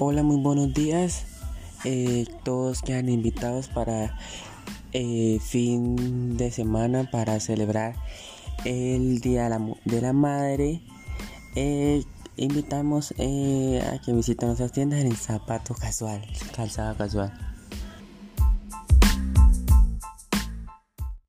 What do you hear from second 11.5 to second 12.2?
Eh,